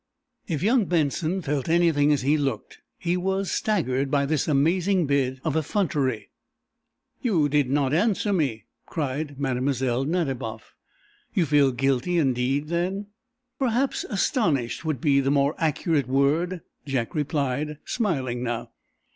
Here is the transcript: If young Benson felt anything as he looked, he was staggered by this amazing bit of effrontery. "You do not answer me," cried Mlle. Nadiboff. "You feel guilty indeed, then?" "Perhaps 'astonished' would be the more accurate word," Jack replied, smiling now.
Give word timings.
If 0.47 0.63
young 0.63 0.85
Benson 0.85 1.43
felt 1.43 1.69
anything 1.69 2.11
as 2.11 2.23
he 2.23 2.35
looked, 2.35 2.79
he 2.97 3.15
was 3.15 3.51
staggered 3.51 4.09
by 4.09 4.25
this 4.25 4.47
amazing 4.47 5.05
bit 5.05 5.39
of 5.43 5.55
effrontery. 5.55 6.31
"You 7.21 7.47
do 7.47 7.63
not 7.65 7.93
answer 7.93 8.33
me," 8.33 8.65
cried 8.87 9.39
Mlle. 9.39 10.05
Nadiboff. 10.05 10.73
"You 11.35 11.45
feel 11.45 11.71
guilty 11.71 12.17
indeed, 12.17 12.69
then?" 12.69 13.09
"Perhaps 13.59 14.03
'astonished' 14.05 14.83
would 14.83 15.01
be 15.01 15.19
the 15.19 15.29
more 15.29 15.53
accurate 15.59 16.07
word," 16.07 16.61
Jack 16.87 17.13
replied, 17.13 17.77
smiling 17.85 18.41
now. 18.41 18.71